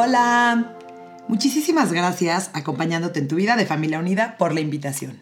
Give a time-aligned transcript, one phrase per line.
[0.00, 0.76] Hola,
[1.26, 5.20] muchísimas gracias acompañándote en tu vida de Familia Unida por la invitación.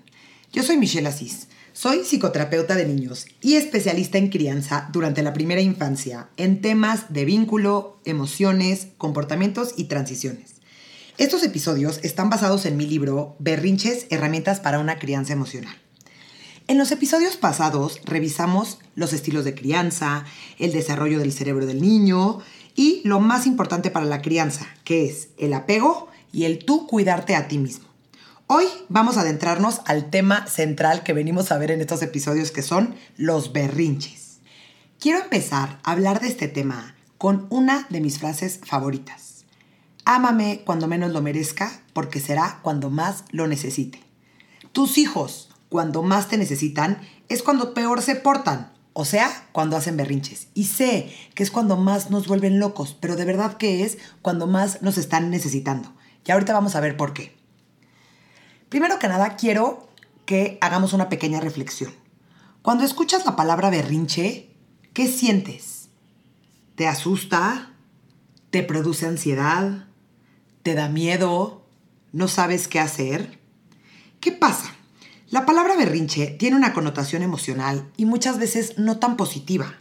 [0.52, 5.62] Yo soy Michelle Asís, soy psicoterapeuta de niños y especialista en crianza durante la primera
[5.62, 10.56] infancia en temas de vínculo, emociones, comportamientos y transiciones.
[11.16, 15.74] Estos episodios están basados en mi libro Berrinches, herramientas para una crianza emocional.
[16.68, 20.26] En los episodios pasados revisamos los estilos de crianza,
[20.58, 22.42] el desarrollo del cerebro del niño
[22.76, 27.34] y lo más importante para la crianza, que es el apego y el tú cuidarte
[27.34, 27.86] a ti mismo.
[28.46, 32.62] Hoy vamos a adentrarnos al tema central que venimos a ver en estos episodios, que
[32.62, 34.38] son los berrinches.
[35.00, 39.46] Quiero empezar a hablar de este tema con una de mis frases favoritas.
[40.04, 44.00] Ámame cuando menos lo merezca, porque será cuando más lo necesite.
[44.70, 49.98] Tus hijos, cuando más te necesitan, es cuando peor se portan, o sea, cuando hacen
[49.98, 50.48] berrinches.
[50.54, 54.46] Y sé que es cuando más nos vuelven locos, pero de verdad que es cuando
[54.46, 55.92] más nos están necesitando.
[56.24, 57.36] Y ahorita vamos a ver por qué.
[58.70, 59.86] Primero que nada, quiero
[60.24, 61.92] que hagamos una pequeña reflexión.
[62.62, 64.48] Cuando escuchas la palabra berrinche,
[64.94, 65.90] ¿qué sientes?
[66.74, 67.72] ¿Te asusta?
[68.48, 69.88] ¿Te produce ansiedad?
[70.62, 71.66] ¿Te da miedo?
[72.12, 73.38] ¿No sabes qué hacer?
[74.20, 74.74] ¿Qué pasa?
[75.28, 79.74] La palabra berrinche tiene una connotación emocional y muchas veces no tan positiva.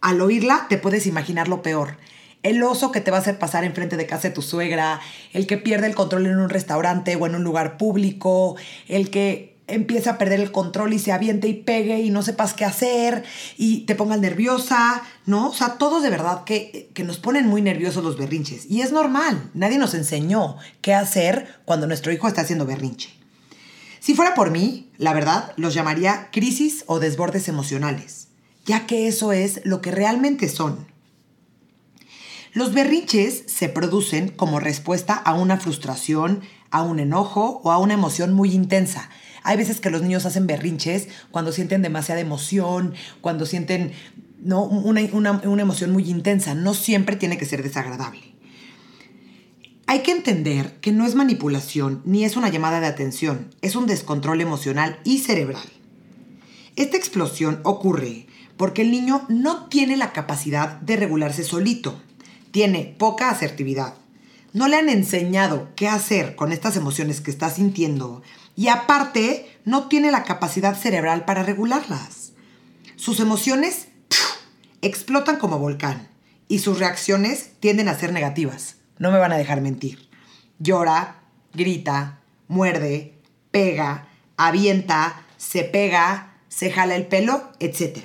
[0.00, 1.98] Al oírla te puedes imaginar lo peor.
[2.42, 5.00] El oso que te va a hacer pasar enfrente de casa de tu suegra,
[5.32, 8.56] el que pierde el control en un restaurante o en un lugar público,
[8.88, 12.52] el que empieza a perder el control y se aviente y pegue y no sepas
[12.52, 13.22] qué hacer
[13.56, 15.50] y te pongas nerviosa, ¿no?
[15.50, 18.66] O sea, todos de verdad que, que nos ponen muy nerviosos los berrinches.
[18.68, 23.17] Y es normal, nadie nos enseñó qué hacer cuando nuestro hijo está haciendo berrinche.
[24.08, 28.28] Si fuera por mí, la verdad, los llamaría crisis o desbordes emocionales,
[28.64, 30.86] ya que eso es lo que realmente son.
[32.54, 37.92] Los berrinches se producen como respuesta a una frustración, a un enojo o a una
[37.92, 39.10] emoción muy intensa.
[39.42, 43.92] Hay veces que los niños hacen berrinches cuando sienten demasiada emoción, cuando sienten
[44.40, 44.64] ¿no?
[44.64, 46.54] una, una emoción muy intensa.
[46.54, 48.37] No siempre tiene que ser desagradable.
[49.90, 53.86] Hay que entender que no es manipulación ni es una llamada de atención, es un
[53.86, 55.66] descontrol emocional y cerebral.
[56.76, 58.26] Esta explosión ocurre
[58.58, 61.98] porque el niño no tiene la capacidad de regularse solito,
[62.50, 63.94] tiene poca asertividad.
[64.52, 68.20] No le han enseñado qué hacer con estas emociones que está sintiendo
[68.56, 72.32] y aparte no tiene la capacidad cerebral para regularlas.
[72.96, 73.88] Sus emociones
[74.82, 76.08] explotan como volcán
[76.46, 78.77] y sus reacciones tienden a ser negativas.
[78.98, 80.08] No me van a dejar mentir.
[80.58, 81.20] Llora,
[81.54, 83.14] grita, muerde,
[83.50, 87.98] pega, avienta, se pega, se jala el pelo, etc.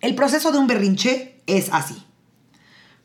[0.00, 2.06] El proceso de un berrinche es así.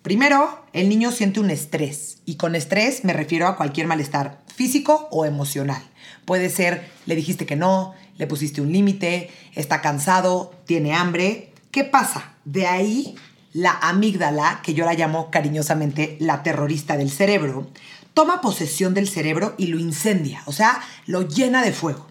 [0.01, 5.07] Primero, el niño siente un estrés y con estrés me refiero a cualquier malestar físico
[5.11, 5.81] o emocional.
[6.25, 11.51] Puede ser, le dijiste que no, le pusiste un límite, está cansado, tiene hambre.
[11.71, 12.35] ¿Qué pasa?
[12.45, 13.15] De ahí
[13.55, 17.65] la amígdala, que yo la llamo cariñosamente la terrorista del cerebro,
[18.13, 22.05] toma posesión del cerebro y lo incendia, o sea, lo llena de fuego.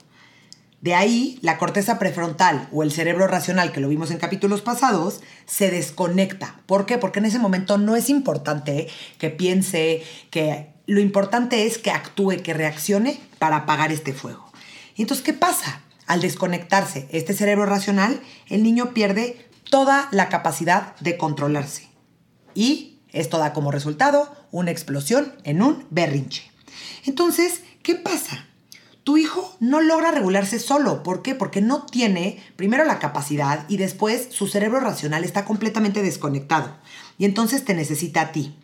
[0.81, 5.21] De ahí, la corteza prefrontal o el cerebro racional, que lo vimos en capítulos pasados,
[5.45, 6.63] se desconecta.
[6.65, 6.97] ¿Por qué?
[6.97, 8.89] Porque en ese momento no es importante
[9.19, 14.51] que piense, que lo importante es que actúe, que reaccione para apagar este fuego.
[14.97, 15.83] Y entonces, ¿qué pasa?
[16.07, 21.89] Al desconectarse este cerebro racional, el niño pierde toda la capacidad de controlarse.
[22.55, 26.51] Y esto da como resultado una explosión en un berrinche.
[27.05, 28.47] Entonces, ¿qué pasa?
[29.05, 31.03] Tu hijo no logra regularse solo.
[31.03, 31.35] ¿Por qué?
[31.35, 36.77] Porque no tiene primero la capacidad y después su cerebro racional está completamente desconectado.
[37.19, 38.57] Y entonces te necesita a ti.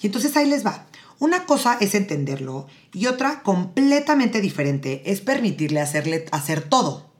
[0.00, 0.86] Y entonces ahí les va.
[1.18, 7.11] Una cosa es entenderlo y otra completamente diferente es permitirle hacerle hacer todo.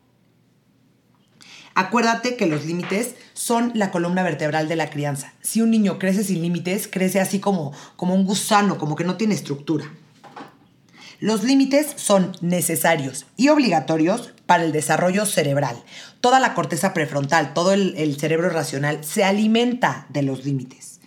[1.74, 5.32] Acuérdate que los límites son la columna vertebral de la crianza.
[5.40, 9.16] Si un niño crece sin límites, crece así como, como un gusano, como que no
[9.16, 9.86] tiene estructura.
[11.22, 15.80] Los límites son necesarios y obligatorios para el desarrollo cerebral.
[16.20, 20.98] Toda la corteza prefrontal, todo el, cerebro racional se alimenta de los límites.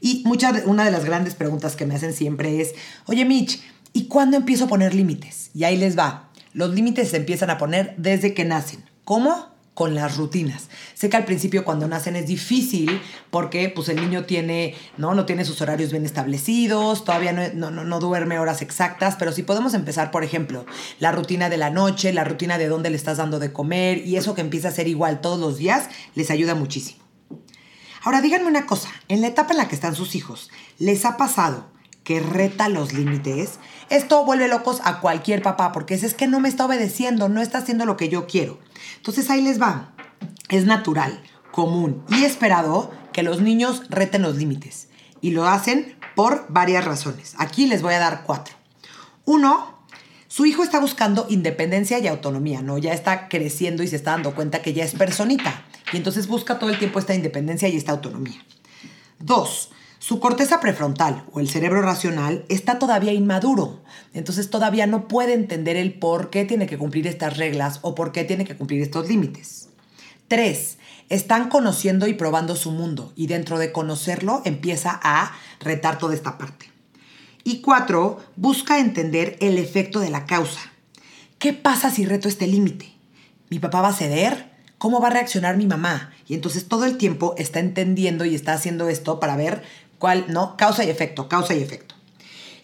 [0.00, 2.74] Y mucha, una de las grandes preguntas que me hacen siempre es,
[3.06, 3.62] oye Mitch,
[3.92, 5.50] ¿y cuándo empiezo a poner límites?
[5.54, 6.28] Y ahí les va.
[6.54, 8.84] Los límites se empiezan a poner desde que nacen.
[9.04, 9.51] ¿Cómo?
[9.74, 10.68] Con las rutinas.
[10.94, 15.14] Sé que al principio cuando nacen es difícil porque pues el niño tiene, ¿no?
[15.14, 19.42] no tiene sus horarios bien establecidos, todavía no, no, no, duerme horas exactas, pero si
[19.42, 20.66] podemos empezar, por ejemplo,
[21.00, 24.16] la rutina de la noche, la rutina de dónde le estás dando de comer y
[24.16, 27.02] eso que empieza a ser igual todos los días, les ayuda muchísimo.
[28.04, 31.16] Ahora díganme una cosa, en la etapa en la que están sus hijos, ¿les ha
[31.16, 31.70] pasado
[32.04, 33.58] que reta los límites?
[33.92, 37.42] Esto vuelve locos a cualquier papá porque es, es que no me está obedeciendo, no
[37.42, 38.58] está haciendo lo que yo quiero.
[38.96, 39.92] Entonces ahí les va.
[40.48, 44.88] Es natural, común y esperado que los niños reten los límites.
[45.20, 47.34] Y lo hacen por varias razones.
[47.36, 48.54] Aquí les voy a dar cuatro.
[49.26, 49.84] Uno,
[50.26, 52.78] su hijo está buscando independencia y autonomía, ¿no?
[52.78, 55.66] Ya está creciendo y se está dando cuenta que ya es personita.
[55.92, 58.42] Y entonces busca todo el tiempo esta independencia y esta autonomía.
[59.18, 59.70] Dos,
[60.02, 65.76] su corteza prefrontal o el cerebro racional está todavía inmaduro, entonces todavía no puede entender
[65.76, 69.08] el por qué tiene que cumplir estas reglas o por qué tiene que cumplir estos
[69.08, 69.68] límites.
[70.26, 70.78] Tres,
[71.08, 76.36] están conociendo y probando su mundo y dentro de conocerlo empieza a retar toda esta
[76.36, 76.72] parte.
[77.44, 80.72] Y cuatro, busca entender el efecto de la causa.
[81.38, 82.92] ¿Qué pasa si reto este límite?
[83.50, 84.50] ¿Mi papá va a ceder?
[84.78, 86.12] ¿Cómo va a reaccionar mi mamá?
[86.26, 89.62] Y entonces todo el tiempo está entendiendo y está haciendo esto para ver
[90.28, 90.56] ¿no?
[90.56, 91.94] Causa y efecto, causa y efecto.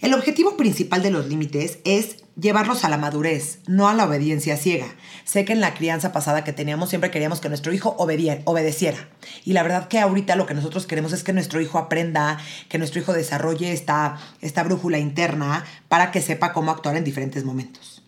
[0.00, 4.56] El objetivo principal de los límites es llevarlos a la madurez, no a la obediencia
[4.56, 4.86] ciega.
[5.24, 9.08] Sé que en la crianza pasada que teníamos siempre queríamos que nuestro hijo obedeciera.
[9.44, 12.38] Y la verdad que ahorita lo que nosotros queremos es que nuestro hijo aprenda,
[12.68, 17.44] que nuestro hijo desarrolle esta, esta brújula interna para que sepa cómo actuar en diferentes
[17.44, 18.02] momentos.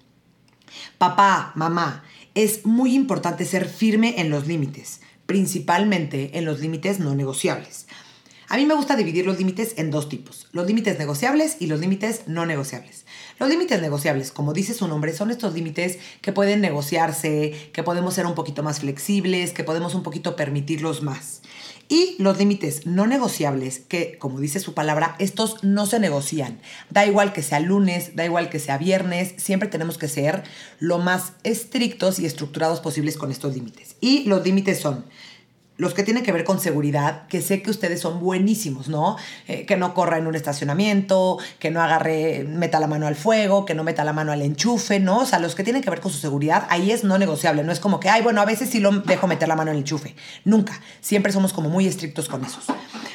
[0.97, 2.05] Papá, mamá,
[2.35, 7.87] es muy importante ser firme en los límites, principalmente en los límites no negociables.
[8.53, 11.79] A mí me gusta dividir los límites en dos tipos, los límites negociables y los
[11.79, 13.07] límites no negociables.
[13.39, 18.15] Los límites negociables, como dice su nombre, son estos límites que pueden negociarse, que podemos
[18.15, 21.43] ser un poquito más flexibles, que podemos un poquito permitirlos más.
[21.89, 26.61] Y los límites no negociables, que como dice su palabra, estos no se negocian.
[26.91, 30.43] Da igual que sea lunes, da igual que sea viernes, siempre tenemos que ser
[30.81, 33.95] lo más estrictos y estructurados posibles con estos límites.
[34.01, 35.05] Y los límites son
[35.81, 39.17] los que tienen que ver con seguridad, que sé que ustedes son buenísimos, ¿no?
[39.49, 43.65] Eh, que no corra en un estacionamiento, que no agarre, meta la mano al fuego,
[43.65, 45.21] que no meta la mano al enchufe, ¿no?
[45.21, 47.73] O sea, los que tienen que ver con su seguridad, ahí es no negociable, no
[47.73, 50.15] es como que, ay, bueno, a veces sí lo dejo meter la mano al enchufe.
[50.45, 50.79] Nunca.
[51.01, 52.67] Siempre somos como muy estrictos con esos.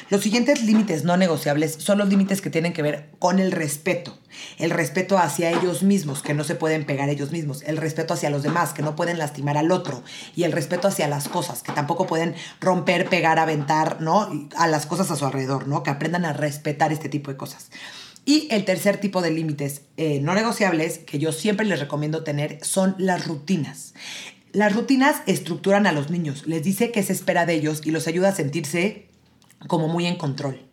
[0.08, 4.16] Los siguientes límites no negociables son los límites que tienen que ver con el respeto.
[4.56, 7.62] El respeto hacia ellos mismos, que no se pueden pegar ellos mismos.
[7.62, 10.04] El respeto hacia los demás, que no pueden lastimar al otro.
[10.36, 14.48] Y el respeto hacia las cosas, que tampoco pueden romper, pegar, aventar, ¿no?
[14.56, 15.82] A las cosas a su alrededor, ¿no?
[15.82, 17.70] Que aprendan a respetar este tipo de cosas.
[18.24, 22.58] Y el tercer tipo de límites eh, no negociables que yo siempre les recomiendo tener
[22.62, 23.94] son las rutinas.
[24.52, 28.06] Las rutinas estructuran a los niños, les dice qué se espera de ellos y los
[28.06, 29.05] ayuda a sentirse
[29.66, 30.66] como muy en control.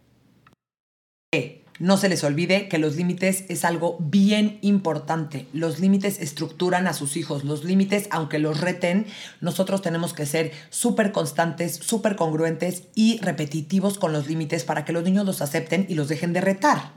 [1.79, 5.47] No se les olvide que los límites es algo bien importante.
[5.53, 7.43] Los límites estructuran a sus hijos.
[7.43, 9.07] Los límites, aunque los reten,
[9.41, 14.93] nosotros tenemos que ser súper constantes, súper congruentes y repetitivos con los límites para que
[14.93, 16.91] los niños los acepten y los dejen de retar.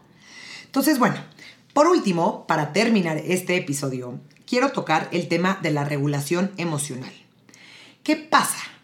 [0.66, 1.16] Entonces, bueno,
[1.72, 7.12] por último, para terminar este episodio, quiero tocar el tema de la regulación emocional.
[8.02, 8.75] ¿Qué pasa?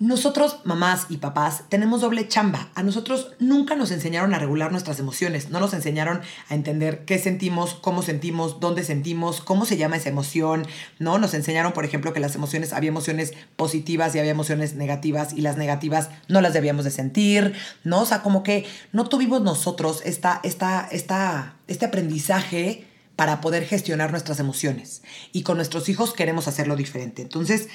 [0.00, 2.70] Nosotros, mamás y papás, tenemos doble chamba.
[2.74, 7.18] A nosotros nunca nos enseñaron a regular nuestras emociones, no nos enseñaron a entender qué
[7.18, 10.66] sentimos, cómo sentimos, dónde sentimos, cómo se llama esa emoción,
[10.98, 11.18] ¿no?
[11.18, 15.42] Nos enseñaron, por ejemplo, que las emociones, había emociones positivas y había emociones negativas y
[15.42, 17.52] las negativas no las debíamos de sentir,
[17.84, 18.00] ¿no?
[18.00, 24.12] O sea, como que no tuvimos nosotros esta, esta, esta, este aprendizaje para poder gestionar
[24.12, 25.02] nuestras emociones.
[25.32, 27.20] Y con nuestros hijos queremos hacerlo diferente.
[27.20, 27.68] Entonces,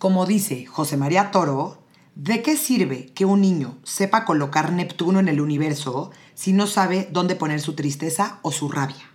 [0.00, 1.82] como dice José María Toro,
[2.14, 7.06] ¿de qué sirve que un niño sepa colocar Neptuno en el universo si no sabe
[7.12, 9.10] dónde poner su tristeza o su rabia?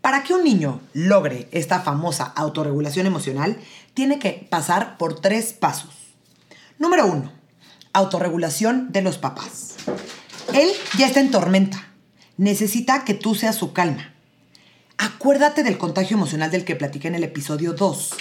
[0.00, 3.58] Para que un niño logre esta famosa autorregulación emocional,
[3.92, 6.14] tiene que pasar por tres pasos.
[6.78, 7.30] Número uno,
[7.92, 9.74] autorregulación de los papás.
[10.54, 11.92] Él ya está en tormenta.
[12.38, 14.14] Necesita que tú seas su calma.
[14.96, 18.14] Acuérdate del contagio emocional del que platiqué en el episodio 2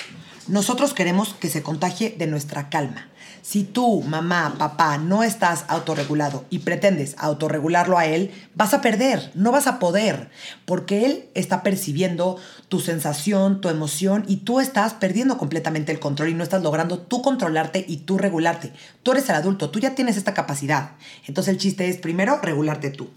[0.47, 3.09] nosotros queremos que se contagie de nuestra calma.
[3.41, 9.31] Si tú, mamá, papá, no estás autorregulado y pretendes autorregularlo a él, vas a perder,
[9.35, 10.29] no vas a poder,
[10.65, 12.37] porque él está percibiendo
[12.67, 16.99] tu sensación, tu emoción y tú estás perdiendo completamente el control y no estás logrando
[16.99, 18.73] tú controlarte y tú regularte.
[19.01, 20.91] Tú eres el adulto, tú ya tienes esta capacidad.
[21.25, 23.09] Entonces el chiste es primero regularte tú.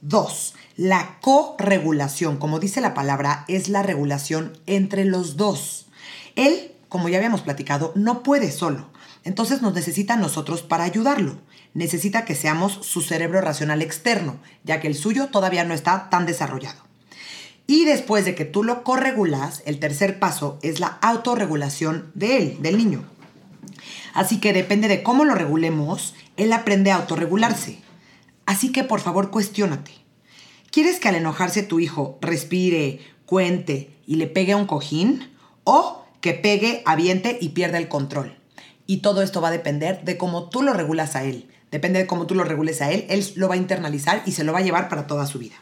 [0.00, 5.86] Dos, la corregulación, como dice la palabra, es la regulación entre los dos.
[6.36, 8.88] Él, como ya habíamos platicado, no puede solo.
[9.24, 11.38] Entonces nos necesita a nosotros para ayudarlo.
[11.72, 16.26] Necesita que seamos su cerebro racional externo, ya que el suyo todavía no está tan
[16.26, 16.82] desarrollado.
[17.66, 22.58] Y después de que tú lo corregulas, el tercer paso es la autorregulación de él,
[22.60, 23.04] del niño.
[24.12, 27.78] Así que depende de cómo lo regulemos, él aprende a autorregularse.
[28.46, 29.92] Así que por favor cuestiónate.
[30.70, 35.30] ¿Quieres que al enojarse tu hijo respire, cuente y le pegue a un cojín?
[35.64, 38.34] ¿O que pegue, aviente y pierda el control?
[38.86, 41.50] Y todo esto va a depender de cómo tú lo regulas a él.
[41.70, 44.42] Depende de cómo tú lo regules a él, él lo va a internalizar y se
[44.42, 45.56] lo va a llevar para toda su vida.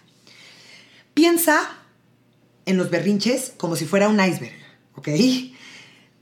[1.15, 1.59] Piensa
[2.65, 4.55] en los berrinches como si fuera un iceberg,
[4.95, 5.09] ¿ok?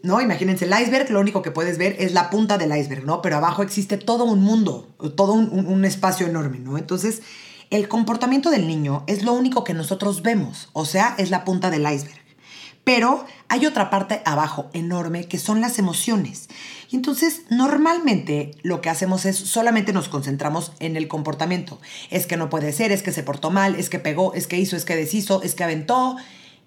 [0.02, 0.22] ¿No?
[0.22, 3.20] Imagínense, el iceberg lo único que puedes ver es la punta del iceberg, ¿no?
[3.20, 6.78] Pero abajo existe todo un mundo, todo un, un espacio enorme, ¿no?
[6.78, 7.20] Entonces,
[7.68, 11.68] el comportamiento del niño es lo único que nosotros vemos, o sea, es la punta
[11.68, 12.19] del iceberg.
[12.92, 16.48] Pero hay otra parte abajo enorme que son las emociones.
[16.90, 21.80] Y entonces normalmente lo que hacemos es solamente nos concentramos en el comportamiento.
[22.10, 24.58] Es que no puede ser, es que se portó mal, es que pegó, es que
[24.58, 26.16] hizo, es que deshizo, es que aventó.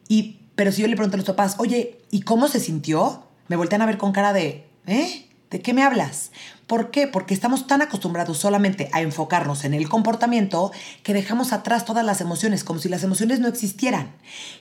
[0.08, 3.28] Y, pero si yo le pregunto a los papás, oye, ¿y cómo se sintió?
[3.50, 5.28] Me voltean a ver con cara de, ¿eh?
[5.52, 6.32] ¿De qué me hablas?
[6.68, 7.06] ¿Por qué?
[7.06, 10.72] Porque estamos tan acostumbrados solamente a enfocarnos en el comportamiento
[11.04, 14.14] que dejamos atrás todas las emociones, como si las emociones no existieran.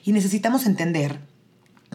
[0.03, 1.31] Y necesitamos entender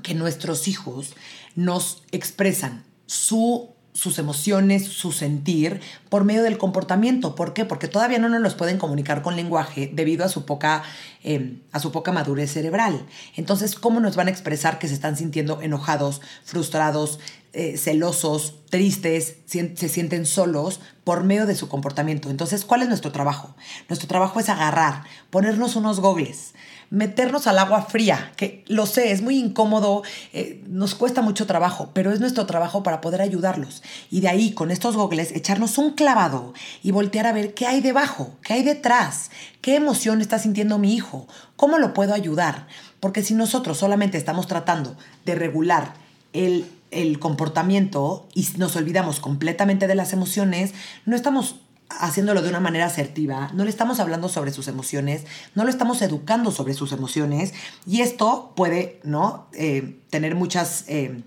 [0.03, 1.15] que nuestros hijos
[1.55, 7.35] nos expresan su sus emociones, su sentir, por medio del comportamiento.
[7.35, 7.65] ¿Por qué?
[7.65, 10.85] Porque todavía no nos los pueden comunicar con lenguaje debido a su poca,
[11.25, 13.05] em, a su poca madurez cerebral.
[13.37, 17.19] Entonces, ¿cómo nos van a expresar que se están sintiendo enojados, frustrados,
[17.53, 22.31] eh, celosos, tristes, se sienten solos por medio de su comportamiento?
[22.31, 23.57] Entonces, ¿cuál es nuestro trabajo?
[23.89, 26.55] Nuestro trabajo es agarrar, ponernos unos gogles,
[26.91, 30.03] meternos al agua fría, que lo sé, es muy incómodo,
[30.33, 33.83] eh, nos cuesta mucho trabajo, pero es nuestro trabajo para poder ayudarlos.
[34.11, 37.81] Y de ahí, con estos gogles, echarnos un clavado y voltear a ver qué hay
[37.81, 39.31] debajo, qué hay detrás,
[39.61, 41.27] qué emoción está sintiendo mi hijo,
[41.57, 42.67] cómo lo puedo ayudar.
[43.01, 45.95] Porque si nosotros solamente estamos tratando de regular
[46.33, 50.73] el, el comportamiento y nos olvidamos completamente de las emociones,
[51.05, 51.57] no estamos
[51.91, 56.03] haciéndolo de una manera asertiva, no le estamos hablando sobre sus emociones, no lo estamos
[56.03, 57.55] educando sobre sus emociones
[57.87, 59.47] y esto puede ¿no?
[59.53, 61.23] Eh, tener muchas, eh,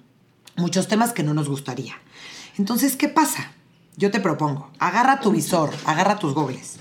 [0.56, 1.96] muchos temas que no nos gustaría.
[2.58, 3.54] Entonces, ¿qué pasa?
[3.98, 6.78] Yo te propongo, agarra tu visor, agarra tus gogles,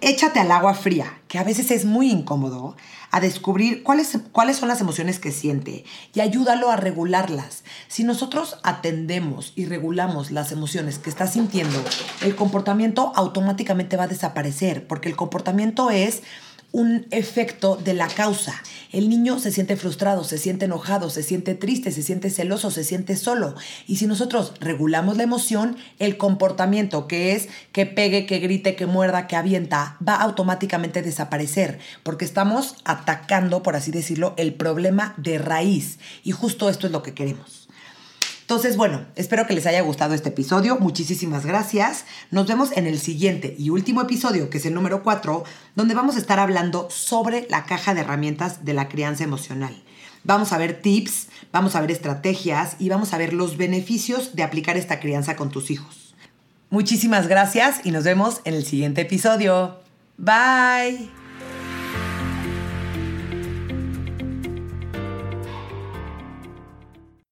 [0.00, 2.76] échate al agua fría, que a veces es muy incómodo,
[3.10, 7.64] a descubrir cuáles, cuáles son las emociones que siente y ayúdalo a regularlas.
[7.88, 11.82] Si nosotros atendemos y regulamos las emociones que está sintiendo,
[12.22, 16.22] el comportamiento automáticamente va a desaparecer, porque el comportamiento es
[16.72, 18.62] un efecto de la causa.
[18.92, 22.84] El niño se siente frustrado, se siente enojado, se siente triste, se siente celoso, se
[22.84, 23.54] siente solo.
[23.86, 28.86] Y si nosotros regulamos la emoción, el comportamiento que es que pegue, que grite, que
[28.86, 35.14] muerda, que avienta, va automáticamente a desaparecer, porque estamos atacando, por así decirlo, el problema
[35.16, 35.98] de raíz.
[36.22, 37.67] Y justo esto es lo que queremos.
[38.48, 40.78] Entonces, bueno, espero que les haya gustado este episodio.
[40.80, 42.06] Muchísimas gracias.
[42.30, 45.44] Nos vemos en el siguiente y último episodio, que es el número 4,
[45.76, 49.76] donde vamos a estar hablando sobre la caja de herramientas de la crianza emocional.
[50.24, 54.44] Vamos a ver tips, vamos a ver estrategias y vamos a ver los beneficios de
[54.44, 56.14] aplicar esta crianza con tus hijos.
[56.70, 59.76] Muchísimas gracias y nos vemos en el siguiente episodio.
[60.16, 61.17] Bye.